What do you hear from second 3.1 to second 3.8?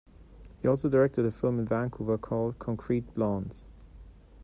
Blondes.